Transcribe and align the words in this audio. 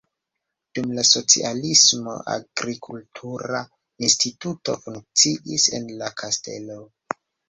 Dum 0.77 0.93
la 0.99 1.01
socialismo 1.07 2.15
agrikultura 2.35 3.61
instituto 4.07 4.75
funkciis 4.87 5.67
en 5.81 5.87
la 6.01 6.11
kastelo. 6.23 6.79